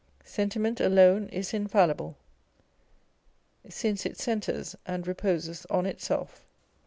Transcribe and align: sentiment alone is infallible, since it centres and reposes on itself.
sentiment 0.25 0.79
alone 0.81 1.29
is 1.29 1.53
infallible, 1.53 2.17
since 3.69 4.03
it 4.03 4.17
centres 4.17 4.75
and 4.87 5.05
reposes 5.05 5.63
on 5.69 5.85
itself. 5.85 6.43